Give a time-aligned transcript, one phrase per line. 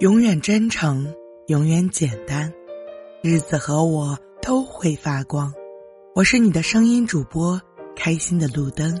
[0.00, 1.14] 永远真诚，
[1.46, 2.52] 永远简单，
[3.22, 5.54] 日子和我都会发光。
[6.16, 7.60] 我是你的声音主播，
[7.94, 9.00] 开心的路灯。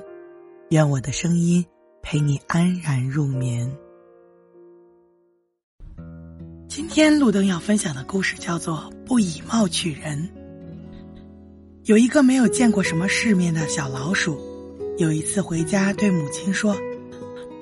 [0.70, 1.64] 愿我的声音
[2.00, 3.68] 陪你安然入眠。
[6.68, 10.18] 今天路灯要分享的故事叫做《不以貌取人》。
[11.84, 14.38] 有一个没有见过什么世面的小老鼠，
[14.96, 16.76] 有一次回家对母亲说：“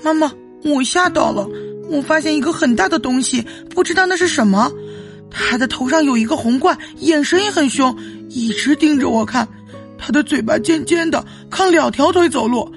[0.05, 0.31] 妈妈，
[0.65, 1.49] 我吓到了，
[1.93, 4.73] 我发现一个很大的东西，不知道那是什么。
[5.31, 7.97] 他的头上有一个红冠，眼神也很凶，
[8.29, 9.47] 一直盯着我看。
[9.99, 12.73] 他的嘴巴尖尖的，靠两条腿走路。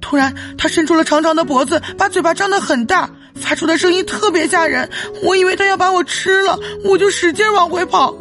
[0.00, 4.88] 突然，他伸出了长长的脖子，把嘴巴张得很大。”发出的声音特别吓人，
[5.22, 8.14] 我以为他要把我吃了，我就使劲往回跑。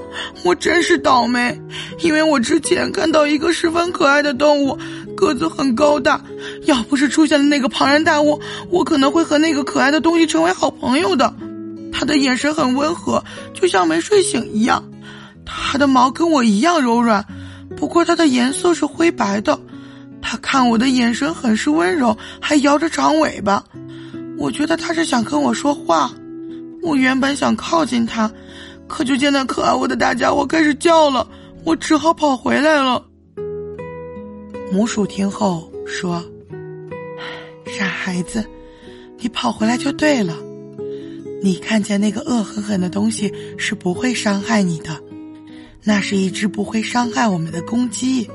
[0.44, 1.59] 我真是倒霉，
[1.99, 4.77] 因为我之前看到一个十分可爱的动物，
[5.16, 6.21] 个子很高大，
[6.66, 11.34] 要不是出现了那个庞然大物，我可能会和那个可爱的东西成为好朋友的。
[11.91, 13.23] 它的眼神很温和，
[13.54, 14.84] 就像没睡醒一样。
[15.45, 17.26] 它的毛跟我一样柔软，
[17.77, 19.60] 不过它的颜色是灰白的。
[20.21, 23.63] 它看我的眼神很是温柔，还摇着长尾巴。
[24.37, 26.13] 我觉得他是想跟我说话，
[26.81, 28.31] 我原本想靠近他，
[28.87, 31.26] 可就见那可爱我的大家伙开始叫了，
[31.63, 33.05] 我只好跑回来了。
[34.71, 36.23] 母鼠听后说
[37.77, 38.43] ：“傻孩子，
[39.20, 40.35] 你跑回来就对了。
[41.41, 44.99] 你看见那个恶狠狠的东西是不会伤害你的，
[45.84, 48.29] 那是一只不会伤害我们的公鸡。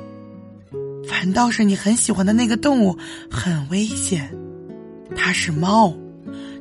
[1.07, 2.97] 反倒是你很喜欢的那个动物
[3.31, 4.31] 很危险。”
[5.17, 5.95] 它是猫，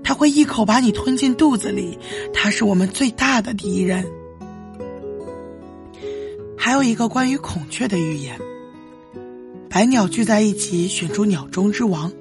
[0.03, 1.98] 它会一口把你吞进肚子里，
[2.34, 4.06] 它是我们最大的敌人。
[6.58, 8.39] 还有一个关于孔雀的寓言：
[9.70, 12.12] 百鸟聚在一起，选出鸟中之王。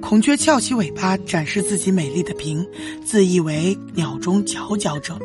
[0.00, 2.66] 孔雀翘起尾巴，展示自己美丽的屏，
[3.04, 5.18] 自以为鸟中佼佼者，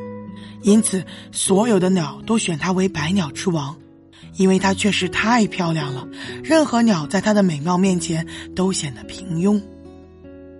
[0.61, 3.75] 因此所有的鸟都选它为百鸟之王，
[4.37, 6.07] 因为它确实太漂亮了，
[6.43, 8.25] 任何鸟在它的美貌面前
[8.55, 9.61] 都显得平庸。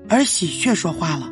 [0.10, 1.30] 而喜鹊说话了：“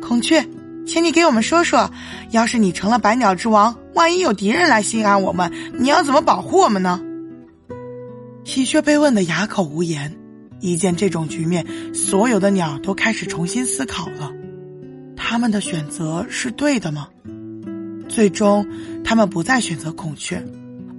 [0.00, 0.46] 孔雀，
[0.86, 1.90] 请你给我们说说，
[2.30, 7.00] 要是你成了百鸟之王，万一有敌人来侵害我们，你要怎么保护我们呢？”
[8.44, 10.16] 喜鹊被问得哑口无言。
[10.60, 14.32] 一见这种局面，所有的鸟都开始重新思考了：
[15.14, 17.08] 他们的选择是对的吗？
[18.08, 18.66] 最终，
[19.04, 20.42] 他们不再选择孔雀，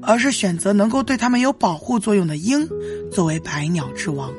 [0.03, 2.67] 而是选择能够对他们有保护作用的鹰
[3.11, 4.31] 作为百鸟之王。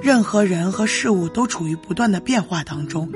[0.00, 3.10] 任何人和事物都处于不断的变化当中，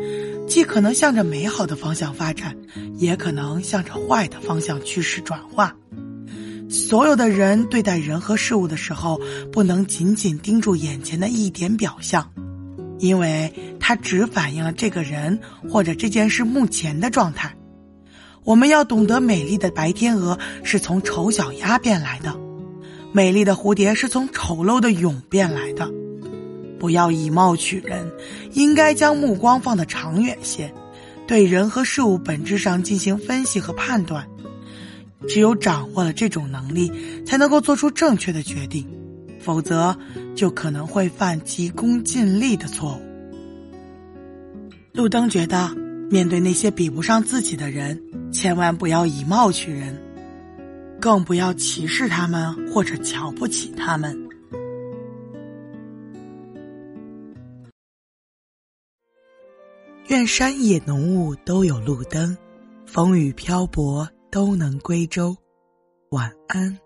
[0.48, 2.56] 既可能向着美好的方向发展，
[2.96, 5.76] 也可能向着坏的方向趋势转化。
[6.68, 9.20] 所有的人对待人和事物的时候，
[9.52, 12.30] 不能仅仅盯住眼前的一点表象，
[12.98, 15.38] 因为它只反映了这个人
[15.68, 17.54] 或者这件事目前的状态。
[18.42, 22.34] 我们要懂得，美丽的白天鹅是从丑小鸭变来的，
[23.12, 26.01] 美丽的蝴蝶是从丑陋的蛹变来的。
[26.82, 28.10] 不要以貌取人，
[28.54, 30.74] 应该将目光放得长远些，
[31.28, 34.26] 对人和事物本质上进行分析和判断。
[35.28, 36.90] 只有掌握了这种能力，
[37.24, 38.84] 才能够做出正确的决定，
[39.38, 39.96] 否则
[40.34, 43.02] 就可能会犯急功近利的错误。
[44.92, 45.72] 路灯觉得，
[46.10, 47.96] 面对那些比不上自己的人，
[48.32, 49.96] 千万不要以貌取人，
[51.00, 54.18] 更不要歧视他们或者瞧不起他们。
[60.12, 62.36] 愿山野浓雾都有路灯，
[62.84, 65.34] 风雨漂泊都能归舟。
[66.10, 66.78] 晚安。